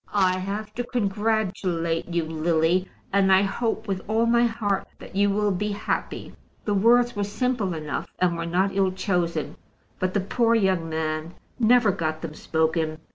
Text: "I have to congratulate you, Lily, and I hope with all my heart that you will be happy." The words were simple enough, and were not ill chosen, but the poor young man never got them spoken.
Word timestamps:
"I 0.15 0.39
have 0.39 0.73
to 0.73 0.83
congratulate 0.83 2.07
you, 2.09 2.23
Lily, 2.25 2.89
and 3.13 3.31
I 3.31 3.43
hope 3.43 3.87
with 3.87 4.01
all 4.07 4.25
my 4.25 4.45
heart 4.45 4.87
that 4.97 5.15
you 5.15 5.29
will 5.29 5.51
be 5.51 5.73
happy." 5.73 6.33
The 6.65 6.73
words 6.73 7.15
were 7.15 7.23
simple 7.23 7.75
enough, 7.75 8.07
and 8.17 8.35
were 8.35 8.47
not 8.47 8.75
ill 8.75 8.93
chosen, 8.93 9.57
but 9.99 10.15
the 10.15 10.19
poor 10.21 10.55
young 10.55 10.89
man 10.89 11.35
never 11.59 11.91
got 11.91 12.23
them 12.23 12.33
spoken. 12.33 12.97